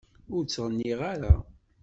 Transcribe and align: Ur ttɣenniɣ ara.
Ur 0.35 0.43
ttɣenniɣ 0.45 0.99
ara. 1.13 1.35